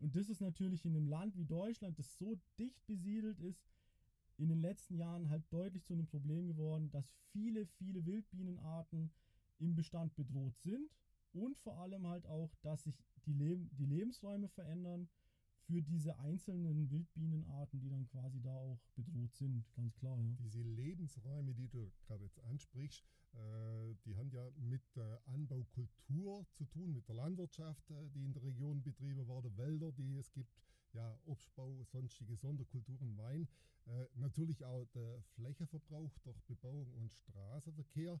[0.00, 3.68] Und das ist natürlich in einem Land wie Deutschland, das so dicht besiedelt ist,
[4.38, 9.10] in den letzten Jahren halt deutlich zu einem Problem geworden, dass viele, viele Wildbienenarten
[9.58, 10.90] im Bestand bedroht sind
[11.32, 15.08] und vor allem halt auch, dass sich die, Leb die Lebensräume verändern
[15.70, 20.34] für diese einzelnen Wildbienenarten, die dann quasi da auch bedroht sind, ganz klar, ja.
[20.40, 23.04] Diese Lebensräume, die du gerade jetzt ansprichst,
[23.34, 28.32] äh, die haben ja mit der Anbaukultur zu tun, mit der Landwirtschaft, äh, die in
[28.32, 30.52] der Region betrieben wurde, Wälder, die es gibt,
[30.92, 33.46] ja, Obstbau, sonstige Sonderkulturen, Wein.
[33.86, 38.20] Äh, natürlich auch der Flächenverbrauch durch Bebauung und Straßenverkehr.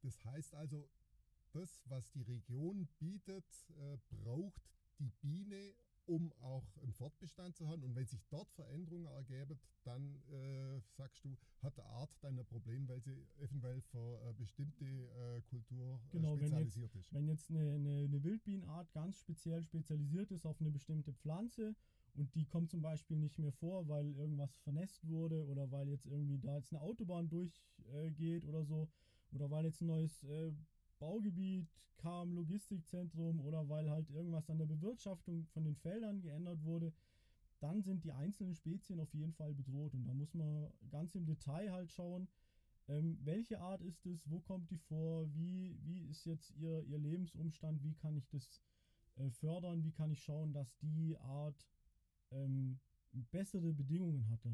[0.00, 0.88] Das heißt also,
[1.52, 3.44] das, was die Region bietet,
[4.08, 4.62] braucht
[4.98, 5.74] die Biene,
[6.06, 7.82] um auch einen Fortbestand zu haben.
[7.82, 12.44] Und wenn sich dort Veränderungen ergeben, dann äh, sagst du, hat der Art dann ein
[12.46, 17.12] Problem, weil sie eventuell für äh, bestimmte äh, Kultur äh, Genau, wenn jetzt- spezialisiert ist.
[17.14, 21.74] Wenn jetzt eine, eine, eine Wildbienenart ganz speziell spezialisiert ist auf eine bestimmte Pflanze
[22.14, 26.06] und die kommt zum Beispiel nicht mehr vor, weil irgendwas vernässt wurde oder weil jetzt
[26.06, 28.88] irgendwie da jetzt eine Autobahn durchgeht äh, oder so
[29.32, 30.52] oder weil jetzt ein neues äh,
[30.98, 36.92] Baugebiet kam, Logistikzentrum oder weil halt irgendwas an der Bewirtschaftung von den Feldern geändert wurde,
[37.60, 41.24] dann sind die einzelnen Spezien auf jeden Fall bedroht und da muss man ganz im
[41.24, 42.28] Detail halt schauen,
[42.88, 46.98] ähm, welche Art ist es, wo kommt die vor, wie, wie ist jetzt ihr, ihr
[46.98, 48.60] Lebensumstand, wie kann ich das
[49.16, 51.66] äh, fördern, wie kann ich schauen, dass die Art
[52.30, 52.78] ähm,
[53.30, 54.50] bessere Bedingungen hatte.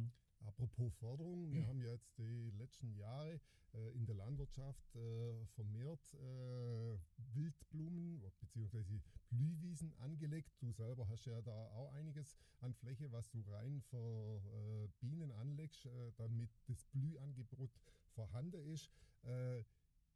[0.47, 3.41] Apropos Förderung, wir haben ja jetzt die letzten Jahre
[3.75, 6.99] äh, in der Landwirtschaft äh, vermehrt äh,
[7.35, 9.01] Wildblumen bzw.
[9.29, 10.53] Blühwiesen angelegt.
[10.61, 14.41] Du selber hast ja da auch einiges an Fläche, was du rein für
[14.87, 17.71] äh, Bienen anlegst, äh, damit das Blühangebot
[18.15, 18.91] vorhanden ist.
[19.23, 19.63] Äh,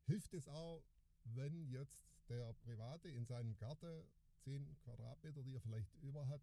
[0.06, 0.82] hilft es auch,
[1.24, 4.04] wenn jetzt der Private in seinem Garten
[4.44, 6.42] 10 Quadratmeter, die er vielleicht über hat,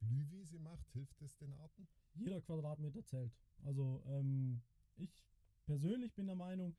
[0.00, 0.88] Blühwiese macht?
[0.92, 1.88] Hilft es den Arten?
[2.14, 3.32] jeder Quadratmeter zählt.
[3.64, 4.62] Also ähm,
[4.96, 5.24] ich
[5.66, 6.76] persönlich bin der Meinung,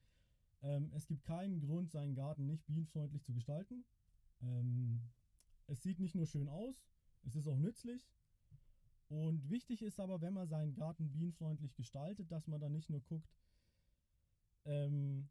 [0.62, 3.86] ähm, es gibt keinen Grund, seinen Garten nicht bienenfreundlich zu gestalten.
[4.42, 5.02] Ähm,
[5.68, 6.88] es sieht nicht nur schön aus,
[7.24, 8.10] es ist auch nützlich.
[9.10, 13.02] Und wichtig ist aber, wenn man seinen Garten bienenfreundlich gestaltet, dass man da nicht nur
[13.02, 13.36] guckt,
[14.66, 15.30] ähm,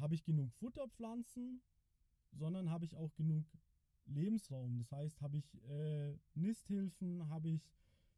[0.00, 1.62] habe ich genug Futterpflanzen,
[2.32, 3.44] sondern habe ich auch genug
[4.06, 4.78] Lebensraum.
[4.78, 7.62] Das heißt, habe ich äh, Nisthilfen, habe ich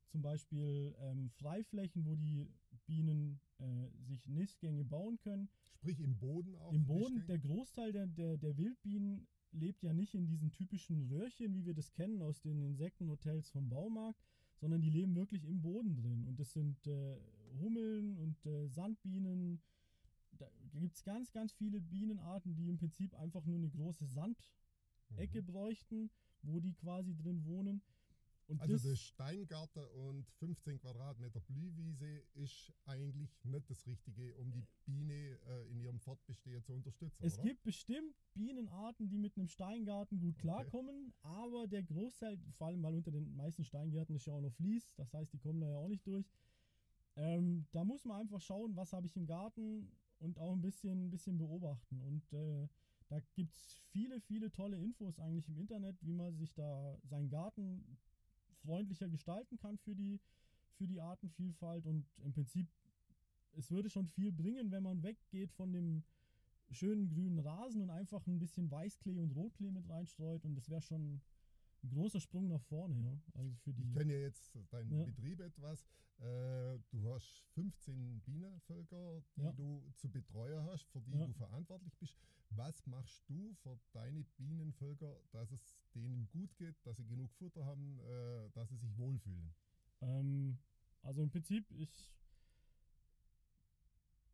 [0.09, 2.49] zum Beispiel ähm, Freiflächen, wo die
[2.87, 3.65] Bienen äh,
[4.07, 5.49] sich Nistgänge bauen können.
[5.75, 6.73] Sprich im Boden auch?
[6.73, 7.27] Im Boden, Nistgänge?
[7.27, 11.75] der Großteil der, der, der Wildbienen lebt ja nicht in diesen typischen Röhrchen, wie wir
[11.75, 14.23] das kennen aus den Insektenhotels vom Baumarkt,
[14.57, 16.25] sondern die leben wirklich im Boden drin.
[16.27, 17.17] Und das sind äh,
[17.59, 19.63] Hummeln und äh, Sandbienen.
[20.33, 24.07] Da gibt es ganz, ganz viele Bienenarten, die im Prinzip einfach nur eine große
[25.09, 25.47] Sandecke mhm.
[25.47, 26.11] bräuchten,
[26.43, 27.83] wo die quasi drin wohnen.
[28.47, 34.51] Und also das, das Steingarten und 15 Quadratmeter Blühwiese ist eigentlich nicht das Richtige, um
[34.51, 37.27] die Biene äh, in ihrem Fortbestehen zu unterstützen.
[37.27, 37.43] Es oder?
[37.43, 41.29] gibt bestimmt Bienenarten, die mit einem Steingarten gut klarkommen, okay.
[41.29, 44.95] aber der Großteil, vor allem weil unter den meisten Steingärten ist ja auch noch Vlies,
[44.95, 46.27] das heißt, die kommen da ja auch nicht durch.
[47.17, 49.91] Ähm, da muss man einfach schauen, was habe ich im Garten
[50.21, 52.01] und auch ein bisschen, ein bisschen beobachten.
[52.01, 52.69] Und äh,
[53.09, 57.31] da gibt es viele, viele tolle Infos eigentlich im Internet, wie man sich da seinen
[57.31, 57.99] Garten
[58.65, 60.21] freundlicher gestalten kann für die,
[60.77, 61.87] für die Artenvielfalt.
[61.87, 62.69] Und im Prinzip,
[63.57, 66.05] es würde schon viel bringen, wenn man weggeht von dem
[66.71, 70.45] schönen grünen Rasen und einfach ein bisschen Weißklee und Rotklee mit reinstreut.
[70.45, 71.23] Und das wäre schon
[71.83, 73.19] ein großer Sprung nach vorne, ja.
[73.35, 75.05] Also für die, ich kenne ja jetzt deinen ja.
[75.05, 75.87] Betrieb etwas.
[76.19, 79.53] Äh, du hast 15 Bienenvölker, die ja.
[79.53, 82.19] du zu betreuen hast, für die du verantwortlich bist.
[82.51, 87.65] Was machst du für deine Bienenvölker, dass es denen gut geht, dass sie genug Futter
[87.65, 89.55] haben, äh, dass sie sich wohlfühlen?
[90.01, 90.59] Ähm,
[91.03, 92.11] also im Prinzip, ich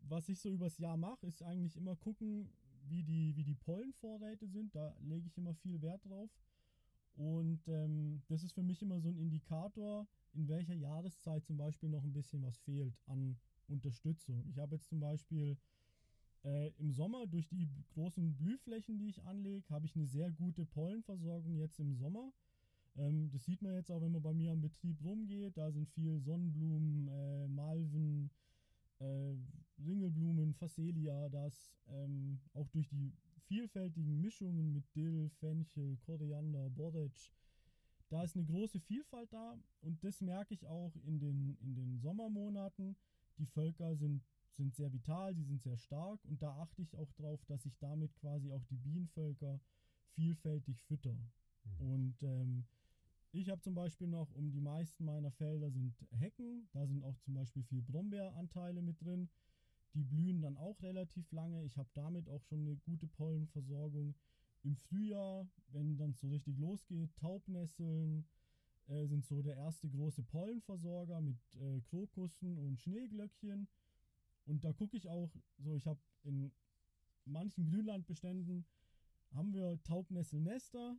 [0.09, 2.51] was ich so übers Jahr mache, ist eigentlich immer gucken,
[2.87, 4.75] wie die, wie die Pollenvorräte sind.
[4.75, 6.31] Da lege ich immer viel Wert drauf.
[7.17, 11.89] Und ähm, das ist für mich immer so ein Indikator, in welcher Jahreszeit zum Beispiel
[11.89, 14.45] noch ein bisschen was fehlt an Unterstützung.
[14.49, 15.57] Ich habe jetzt zum Beispiel
[16.45, 20.65] äh, im Sommer durch die großen Blühflächen, die ich anlege, habe ich eine sehr gute
[20.65, 22.33] Pollenversorgung jetzt im Sommer.
[22.97, 25.57] Ähm, das sieht man jetzt auch, wenn man bei mir am Betrieb rumgeht.
[25.57, 28.31] Da sind viel Sonnenblumen, äh, Malven,
[29.01, 29.35] äh,
[29.85, 33.13] Ringelblumen, Phacelia, das ähm, auch durch die
[33.47, 37.31] vielfältigen Mischungen mit Dill, Fenchel, Koriander, Borretsch.
[38.09, 41.99] Da ist eine große Vielfalt da und das merke ich auch in den, in den
[41.99, 42.97] Sommermonaten.
[43.39, 44.23] Die Völker sind,
[44.57, 47.77] sind sehr vital, sie sind sehr stark und da achte ich auch darauf, dass ich
[47.79, 49.61] damit quasi auch die Bienenvölker
[50.15, 51.13] vielfältig fütter.
[51.13, 51.87] Mhm.
[51.87, 52.65] Und ähm,
[53.33, 57.19] ich habe zum Beispiel noch, um die meisten meiner Felder sind Hecken, da sind auch
[57.19, 59.29] zum Beispiel viel Brombeeranteile mit drin.
[59.95, 61.65] Die blühen dann auch relativ lange.
[61.65, 64.15] Ich habe damit auch schon eine gute Pollenversorgung.
[64.63, 68.25] Im Frühjahr, wenn dann so richtig losgeht, Taubnesseln
[68.89, 73.69] äh, sind so der erste große Pollenversorger mit äh, Krokussen und Schneeglöckchen.
[74.47, 76.53] Und da gucke ich auch, so ich habe in
[77.25, 78.67] manchen Grünlandbeständen
[79.33, 80.97] haben wir Taubnesselnester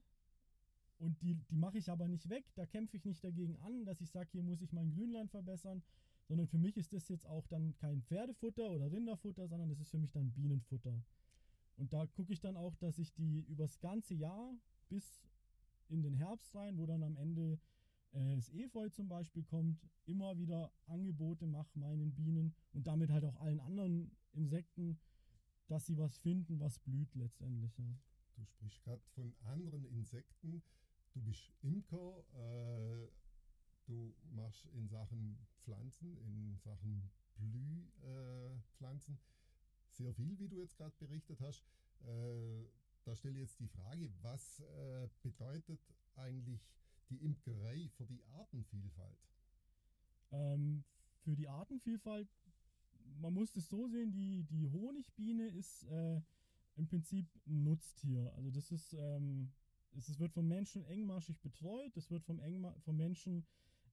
[0.97, 2.45] und die, die mache ich aber nicht weg.
[2.55, 5.84] Da kämpfe ich nicht dagegen an, dass ich sage, hier muss ich mein Grünland verbessern,
[6.27, 9.89] sondern für mich ist das jetzt auch dann kein Pferdefutter oder Rinderfutter, sondern das ist
[9.89, 11.03] für mich dann Bienenfutter.
[11.77, 14.53] Und da gucke ich dann auch, dass ich die übers ganze Jahr
[14.89, 15.21] bis
[15.89, 17.60] in den Herbst rein, wo dann am Ende
[18.15, 23.39] das Efeu zum Beispiel kommt, immer wieder Angebote mache meinen Bienen und damit halt auch
[23.41, 24.99] allen anderen Insekten,
[25.67, 27.78] dass sie was finden, was blüht letztendlich.
[27.78, 27.86] Ja.
[28.36, 30.62] Du sprichst gerade von anderen Insekten.
[31.13, 32.23] Du bist Imker.
[32.34, 33.08] Äh
[33.86, 40.95] Du machst in Sachen Pflanzen, in Sachen Blühpflanzen äh, sehr viel, wie du jetzt gerade
[40.97, 41.63] berichtet hast.
[42.01, 42.65] Äh,
[43.04, 45.80] da stelle ich jetzt die Frage, was äh, bedeutet
[46.15, 46.67] eigentlich
[47.09, 49.19] die Imkerei für die Artenvielfalt?
[50.31, 50.83] Ähm,
[51.21, 52.29] für die Artenvielfalt,
[53.19, 56.21] man muss es so sehen, die, die Honigbiene ist äh,
[56.75, 58.33] im Prinzip ein Nutztier.
[58.35, 59.51] Also das ist, ähm,
[59.93, 63.45] es wird vom Menschen engmaschig betreut, es wird vom, Engma vom Menschen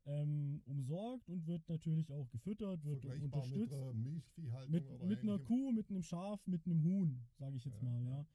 [0.06, 3.70] ähm, umsorgt und wird natürlich auch gefüttert, wird unterstützt.
[3.70, 5.38] mit einer Milchviehhaltung Mit, mit einer.
[5.38, 8.26] Kuh, mit einem Schaf, mit einem Huhn, sage ich jetzt Ja, mal, ja.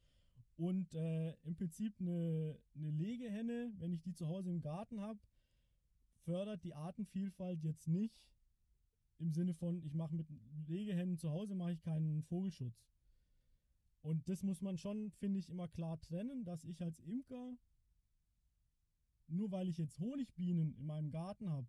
[0.58, 5.20] Und äh, im Prinzip eine, eine Legehenne, wenn ich die zu Hause im Garten habe,
[6.24, 8.28] fördert die Artenvielfalt jetzt nicht
[9.20, 10.28] im Sinne von, ich mache mit
[10.68, 12.88] Legehennen zu Hause mache ich keinen Vogelschutz.
[14.02, 17.58] Und das muss man schon, finde ich, immer klar trennen, dass ich als Imker,
[19.28, 21.68] nur weil ich jetzt Honigbienen in meinem Garten habe,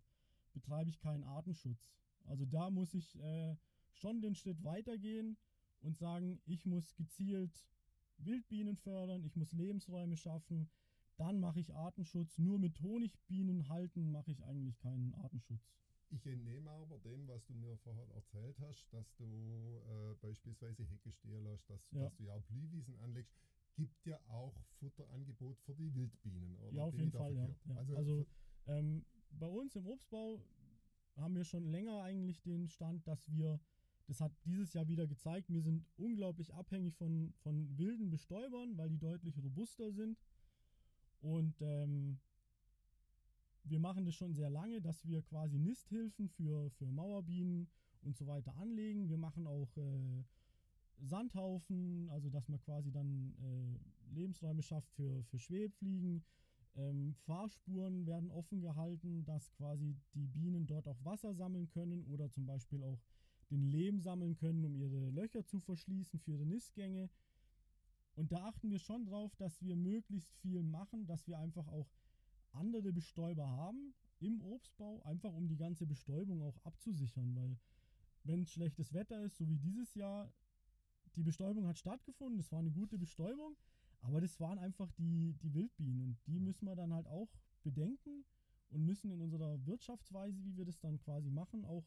[0.53, 1.91] betreibe ich keinen Artenschutz.
[2.25, 3.55] Also da muss ich äh,
[3.93, 5.37] schon den Schritt weitergehen
[5.81, 7.65] und sagen, ich muss gezielt
[8.25, 10.69] Wildbienen fördern, ich muss Lebensräume schaffen,
[11.17, 12.37] dann mache ich Artenschutz.
[12.37, 15.73] Nur mit Honigbienen halten mache ich eigentlich keinen Artenschutz.
[16.11, 21.11] Ich entnehme aber dem, was du mir vorher erzählt hast, dass du äh, beispielsweise Hecke
[21.11, 22.03] stehen lässt, dass, Ja.
[22.03, 23.35] dass du ja auch Blühwiesen anlegst,
[23.75, 26.71] gibt ja auch Futterangebot für die Wildbienen, oder?
[26.77, 27.47] Ja, auf Bin jeden Fall, ja.
[27.47, 27.75] ja.
[27.75, 28.25] Also, Also,
[28.65, 30.41] ähm, bei uns im Obstbau
[31.15, 33.59] haben wir schon länger eigentlich den Stand, dass wir,
[34.09, 38.89] das hat dieses Jahr wieder gezeigt, wir sind unglaublich abhängig von, von wilden Bestäubern, weil
[38.89, 40.17] die deutlich robuster sind.
[41.21, 42.19] Und ähm,
[43.65, 47.69] wir machen das schon sehr lange, dass wir quasi Nisthilfen für, für Mauerbienen
[48.01, 49.09] und so weiter anlegen.
[49.09, 50.23] Wir machen auch äh,
[51.01, 56.23] Sandhaufen, also dass man quasi dann äh, Lebensräume schafft für, für Schwebfliegen.
[56.75, 62.31] Ähm, Fahrspuren werden offen gehalten, dass quasi die Bienen dort auch Wasser sammeln können oder
[62.31, 62.99] zum Beispiel auch
[63.49, 67.09] den Lehm sammeln können, um ihre Löcher zu verschließen für ihre Nistgänge.
[68.15, 71.87] Und da achten wir schon drauf, dass wir möglichst viel machen, dass wir einfach auch
[72.51, 77.57] andere Bestäuber haben im Obstbau, einfach um die ganze Bestäubung auch abzusichern, weil
[78.23, 80.31] wenn schlechtes Wetter ist, so wie dieses Jahr,
[81.15, 83.55] die Bestäubung hat stattgefunden, es war eine gute Bestäubung,
[84.01, 87.29] aber das waren einfach die, die Wildbienen und die müssen wir dann halt auch
[87.63, 88.25] bedenken
[88.69, 91.85] und müssen in unserer Wirtschaftsweise, wie wir das dann quasi machen, auch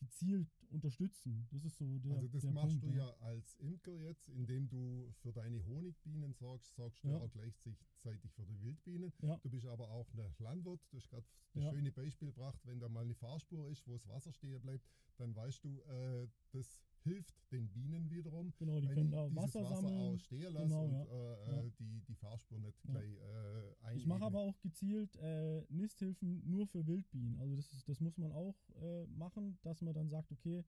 [0.00, 1.46] gezielt unterstützen.
[1.52, 4.68] Das ist so der also das der machst Punkt, du ja als Imker jetzt, indem
[4.68, 7.18] du für deine Honigbienen sorgst, sorgst du Ja.
[7.18, 9.12] auch gleichzeitig für die Wildbienen.
[9.22, 9.36] Ja.
[9.38, 10.80] Du bist aber auch ein Landwirt.
[10.90, 11.70] Du hast gerade das Ja.
[11.70, 14.84] schöne Beispiel gebracht, wenn da mal eine Fahrspur ist, wo das Wasser stehen bleibt,
[15.18, 18.52] dann weißt du, äh, das hilft den Bienen wiederum.
[18.58, 20.18] Genau, die wenn können ich da Wasser Wasser sammeln.
[20.18, 21.02] stehen lasse Genau, und ja.
[21.04, 21.62] äh, Ja.
[21.62, 22.92] äh, die, die Fahrspur nicht Ja.
[22.92, 24.08] gleich äh, Ich einebnen.
[24.08, 27.38] mache aber auch gezielt äh, Nisthilfen nur für Wildbienen.
[27.38, 30.64] Also das, ist, das muss man auch äh, machen, dass man dann sagt, okay,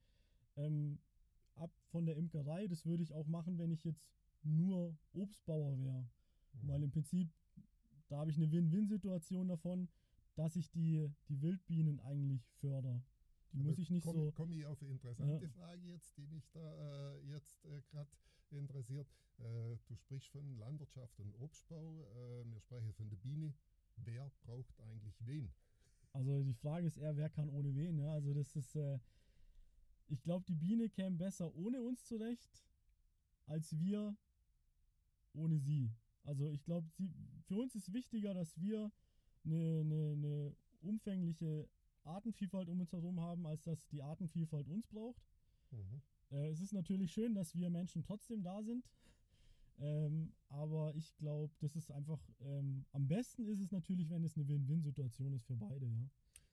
[0.57, 0.99] ähm,
[1.57, 4.07] ab von der Imkerei, das würde ich auch machen, wenn ich jetzt
[4.42, 6.09] nur Obstbauer wäre.
[6.55, 6.68] Mhm.
[6.68, 7.31] Weil im Prinzip,
[8.09, 9.88] da habe ich eine Win-Win-Situation davon,
[10.35, 13.03] dass ich die, die Wildbienen eigentlich fördere.
[13.53, 14.33] Die muss ich nicht komm, so.
[14.33, 15.51] Komme ich auf eine interessante Ja.
[15.51, 18.11] Frage jetzt, die mich da äh, jetzt äh, gerade
[18.51, 19.09] interessiert.
[19.38, 22.07] Äh, du sprichst von Landwirtschaft und Obstbau.
[22.15, 23.55] Äh, wir sprechen von der Biene.
[23.97, 25.53] Wer braucht eigentlich wen?
[26.12, 27.99] Also die Frage ist eher, wer kann ohne wen.
[27.99, 28.12] Ja?
[28.12, 28.99] Also das ist, äh,
[30.09, 32.62] ich glaube, die Biene käme besser ohne uns zurecht,
[33.47, 34.17] als wir
[35.35, 35.91] ohne sie.
[36.25, 36.88] Also ich glaube,
[37.47, 38.93] für uns ist wichtiger, dass wir
[39.45, 41.69] eine, eine, eine umfängliche
[42.05, 45.23] Artenvielfalt um uns herum haben, als dass die Artenvielfalt uns braucht.
[45.71, 46.03] Mhm.
[46.31, 48.85] Äh, es ist natürlich schön, dass wir Menschen trotzdem da sind.
[49.79, 54.37] Ähm, aber ich glaube, das ist einfach, ähm, am besten ist es natürlich, wenn es
[54.37, 56.09] eine Win-Win-Situation ist für beide, ja.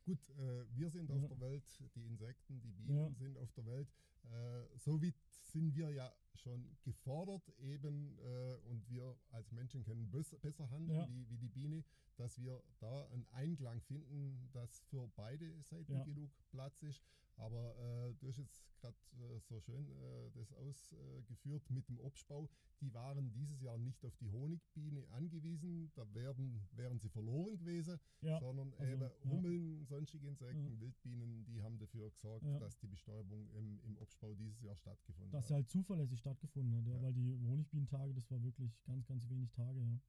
[0.05, 1.27] Gut, äh, wir sind auf Ja.
[1.27, 3.13] der Welt, die Insekten, die Bienen Ja.
[3.13, 3.91] sind auf der Welt.
[4.23, 10.35] Äh, somit sind wir ja schon gefordert, eben, äh, und wir als Menschen können bes
[10.41, 11.07] besser handeln Ja.
[11.07, 11.83] wie, wie die Biene,
[12.17, 16.03] dass wir da einen Einklang finden, dass für beide Seiten Ja.
[16.03, 17.03] genug Platz ist.
[17.39, 22.49] Aber äh, du hast jetzt gerade äh, so schön äh, das ausgeführt mit dem Obstbau.
[22.81, 27.97] Die waren dieses Jahr nicht auf die Honigbiene angewiesen, da werden, wären sie verloren gewesen
[28.21, 29.11] Ja, sondern also, eben ja.
[29.29, 30.79] Hummeln, sonstige Insekten, Ja.
[30.81, 32.59] Wildbienen, die haben dafür gesorgt, Ja.
[32.59, 35.47] dass die Bestäubung im, im Obstbau dieses Jahr stattgefunden dass hat.
[35.47, 37.01] sie halt zuverlässig stattgefunden hat, ja, Ja.
[37.01, 39.99] weil die Honigbienentage, das war wirklich ganz, ganz wenig Tage, ja.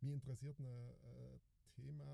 [0.00, 1.38] Mich interessiert ein äh,
[1.72, 2.04] Thema,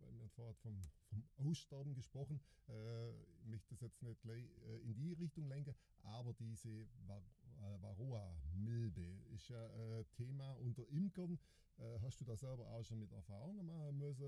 [0.00, 4.78] weil wir vorher vom, vom Aussterben gesprochen, äh, ich möchte das jetzt nicht gleich äh,
[4.78, 11.38] in die Richtung lenken, aber diese äh, Varroa-Milbe ist ja äh, Thema unter Imkern.
[11.78, 14.24] Äh, hast du da selber auch schon mit Erfahrungen machen müssen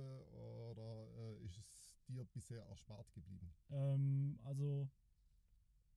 [0.70, 3.50] oder äh, ist es dir bisher erspart geblieben?
[3.70, 4.88] Ähm, also,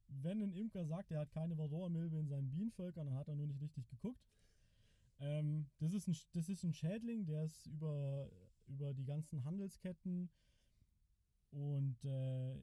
[0.08, 3.48] wenn ein Imker sagt, er hat keine Varroa-Milbe in seinen Bienenvölkern, dann hat er nur
[3.48, 4.22] nicht richtig geguckt.
[5.20, 8.30] Ähm, das, ist ein, das ist ein Schädling, der ist über,
[8.72, 10.30] über die ganzen Handelsketten
[11.52, 12.56] und äh,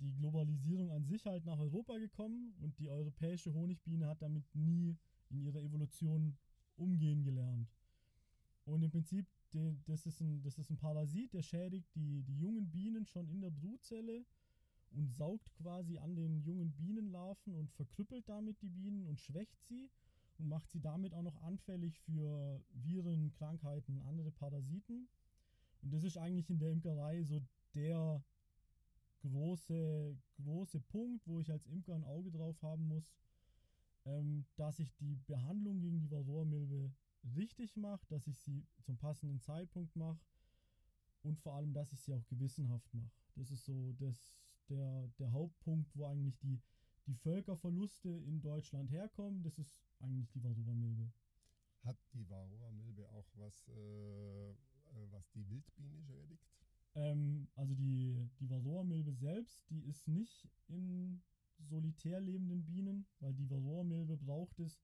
[0.00, 4.96] die Globalisierung an sich halt nach Europa gekommen und die europäische Honigbiene hat damit nie
[5.30, 6.36] in ihrer Evolution
[6.76, 7.68] umgehen gelernt.
[8.64, 9.26] Und im Prinzip
[9.86, 13.40] das, ist ein, das ist ein Parasit, der schädigt die, die jungen Bienen schon in
[13.40, 14.24] der Brutzelle
[14.90, 19.90] und saugt quasi an den jungen Bienenlarven und verkrüppelt damit die Bienen und schwächt sie
[20.38, 25.08] und macht sie damit auch noch anfällig für Viren, Krankheiten, andere Parasiten.
[25.82, 27.42] Und das ist eigentlich in der Imkerei so
[27.74, 28.22] der
[29.20, 33.12] große, große Punkt, wo ich als Imker ein Auge drauf haben muss,
[34.04, 36.92] ähm, dass ich die Behandlung gegen die Varroamilbe
[37.36, 40.20] richtig mache, dass ich sie zum passenden Zeitpunkt mache
[41.22, 43.10] und vor allem, dass ich sie auch gewissenhaft mache.
[43.34, 44.34] Das ist so das,
[44.68, 46.60] der, der Hauptpunkt, wo eigentlich die,
[47.08, 49.42] die Völkerverluste in Deutschland herkommen.
[49.42, 51.10] Das ist eigentlich die Varroa-Milbe.
[51.82, 54.54] Hat die Varroa-Milbe auch was, äh, äh,
[55.10, 56.46] was die Wildbiene schädigt?
[56.94, 61.22] Ähm, also die, die Varroa-Milbe selbst, die ist nicht in
[61.58, 64.78] solitär lebenden Bienen, weil die Varroa-Milbe braucht es,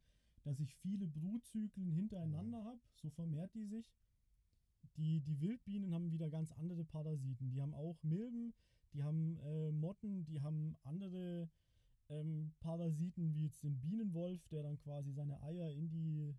[0.44, 2.64] dass ich viele Brutzyklen hintereinander mhm.
[2.64, 3.92] habe, so vermehrt die sich.
[4.96, 7.50] Die, die Wildbienen haben wieder ganz andere Parasiten.
[7.50, 8.54] Die haben auch Milben,
[8.92, 11.48] die haben äh, Motten, die haben andere
[12.20, 16.34] ähm, Parasiten, wie jetzt den Bienenwolf, der dann quasi seine Eier in die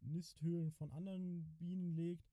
[0.00, 2.30] Nisthöhlen von anderen Bienen legt.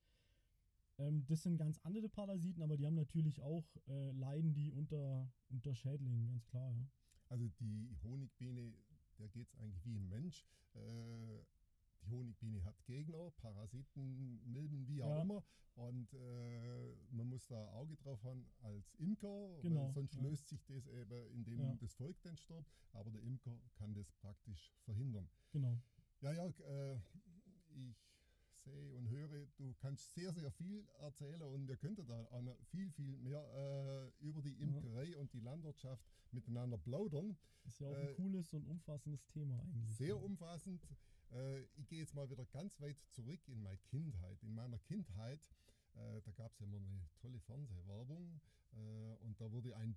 [0.98, 5.30] Ähm, das sind ganz andere Parasiten, aber die haben natürlich auch, äh, leiden die unter,
[5.50, 6.72] unter Schädlingen, ganz klar.
[6.72, 6.88] Ja.
[7.30, 8.74] Also die Honigbiene,
[9.20, 10.46] der geht es eigentlich wie ein Mensch.
[10.74, 11.44] Äh,
[12.02, 15.22] die Honigbiene hat Gegner, Parasiten, Milben, wie auch ja.
[15.22, 15.44] immer.
[15.76, 19.92] Und äh, man muss da Auge drauf haben als Imker, genau.
[19.92, 20.24] sonst ja.
[20.24, 21.76] löst sich das eben, indem ja.
[21.80, 22.72] das Volk dann stirbt.
[22.94, 25.30] Aber der Imker kann das praktisch verhindern.
[25.52, 25.78] Genau.
[26.22, 27.00] Ja, ja, äh,
[27.76, 27.96] ich
[28.56, 32.28] sehe und höre, du kannst sehr, sehr viel erzählen und wir könnten da
[32.64, 33.44] viel, viel mehr
[34.20, 35.18] äh, über die Imkerei ja.
[35.18, 37.38] und die Landwirtschaft miteinander plaudern.
[37.66, 39.96] Ist ja auch ein äh, cooles und umfassendes Thema eigentlich.
[39.96, 40.82] Sehr umfassend.
[41.34, 44.42] Äh, ich gehe jetzt mal wieder ganz weit zurück in meine Kindheit.
[44.44, 45.42] In meiner Kindheit,
[45.96, 48.40] äh, da gab es ja immer eine tolle Fernsehwerbung
[48.74, 49.96] äh, und da wurde ein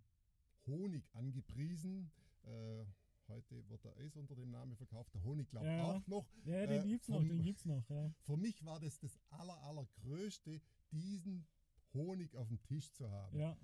[0.66, 2.10] Honig angepriesen.
[2.44, 2.84] Äh,
[3.28, 5.84] heute wird der Eis unter dem Namen verkauft, der Honig glaubt ja.
[5.84, 6.26] auch noch.
[6.44, 7.88] Ja, den äh, gibt es noch, den gibt's noch.
[7.88, 8.12] Ja.
[8.22, 11.46] Für mich war das das aller, allergrößte, diesen
[11.94, 13.38] Honig auf dem Tisch zu haben.
[13.38, 13.56] Ja.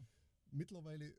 [0.50, 1.12] Mittlerweile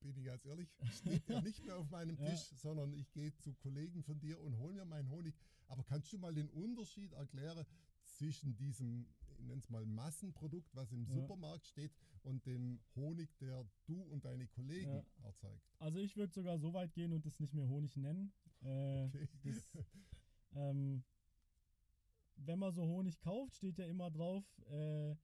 [0.00, 2.56] bin ich ganz ehrlich, steht der nicht mehr auf meinem Tisch, ja.
[2.56, 5.34] sondern ich gehe zu Kollegen von dir und hole mir meinen Honig.
[5.68, 7.64] Aber kannst du mal den Unterschied erklären
[8.04, 9.06] zwischen diesem,
[9.38, 11.14] ich nenne es mal Massenprodukt, was im ja.
[11.14, 15.04] Supermarkt steht, und dem Honig, der du und deine Kollegen ja.
[15.22, 15.64] erzeugt?
[15.78, 18.32] Also ich würde sogar so weit gehen und das nicht mehr Honig nennen.
[18.62, 19.28] Äh, okay.
[19.44, 19.72] das,
[20.54, 21.02] ähm,
[22.36, 25.14] wenn man so Honig kauft, steht ja immer drauf, äh,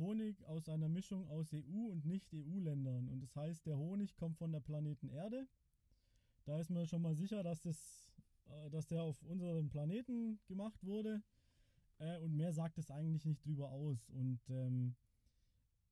[0.00, 3.08] Honig aus einer Mischung aus EU- und Nicht-EU-Ländern.
[3.08, 5.46] Und das heißt, der Honig kommt von der Planeten Erde.
[6.44, 8.10] Da ist man schon mal sicher, dass, das,
[8.48, 11.22] äh, dass der auf unserem Planeten gemacht wurde.
[11.98, 14.08] Äh, und mehr sagt es eigentlich nicht drüber aus.
[14.08, 14.96] Und ähm,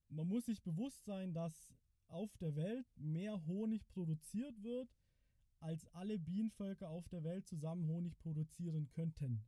[0.09, 1.73] man muss sich bewusst sein, dass
[2.09, 4.89] auf der Welt mehr Honig produziert wird,
[5.61, 9.45] als alle Bienenvölker auf der Welt zusammen Honig produzieren könnten.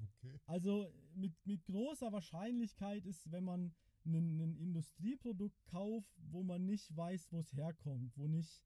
[0.00, 0.40] Okay.
[0.46, 7.32] Also mit, mit großer Wahrscheinlichkeit ist, wenn man ein Industrieprodukt kauft, wo man nicht weiß,
[7.32, 8.62] wo es herkommt, wo nicht,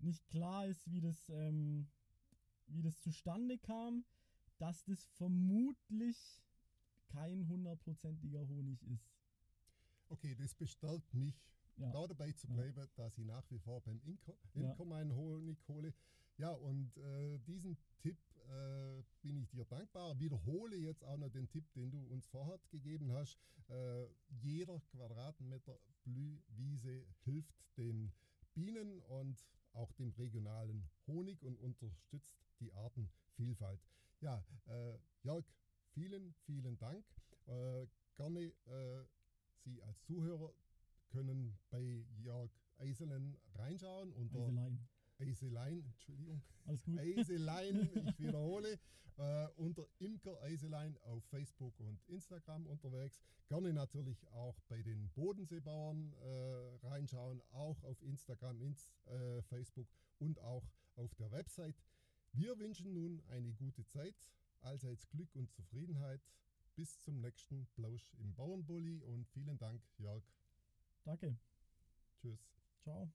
[0.00, 1.88] nicht klar ist, wie das, ähm,
[2.66, 4.04] wie das zustande kam,
[4.58, 6.42] dass das vermutlich
[7.08, 9.10] kein hundertprozentiger Honig ist.
[10.08, 11.40] Okay, das bestärkt mich,
[11.76, 11.90] ja.
[11.92, 12.86] da dabei zu bleiben, ja.
[12.96, 14.74] dass ich nach wie vor beim Imker ja.
[14.84, 15.94] meinen Honig hole.
[16.36, 18.18] Ja, und äh, diesen Tipp
[18.50, 20.18] äh, bin ich dir dankbar.
[20.18, 23.38] Wiederhole jetzt auch noch den Tipp, den du uns vorher gegeben hast.
[23.68, 28.12] Äh, jeder Quadratmeter Blühwiese hilft den
[28.54, 33.80] Bienen und auch dem regionalen Honig und unterstützt die Artenvielfalt.
[34.20, 35.44] Ja, äh, Jörg,
[35.92, 37.04] vielen, vielen Dank.
[37.46, 37.86] Äh,
[38.16, 39.04] gerne äh,
[39.62, 40.52] Sie als Zuhörer
[41.08, 44.88] können bei Jörg Eiselen reinschauen unter Eiselein.
[45.20, 46.42] Eiselein, Entschuldigung.
[46.66, 46.98] Alles gut.
[46.98, 48.78] Eiselein, ich wiederhole,
[49.18, 53.20] äh, unter Imker Eiselein auf Facebook und Instagram unterwegs.
[53.48, 59.88] Gerne natürlich auch bei den Bodenseebauern äh, reinschauen, auch auf Instagram, ins, äh, Facebook
[60.18, 60.64] und auch
[60.96, 61.76] auf der Website.
[62.32, 64.14] Wir wünschen nun eine gute Zeit,
[64.60, 66.20] allseits Glück und Zufriedenheit.
[66.76, 70.22] Bis zum nächsten Plausch im Bauernbully und vielen Dank, Jörg.
[71.04, 71.36] Danke.
[72.20, 72.40] Tschüss.
[72.82, 73.10] Ciao.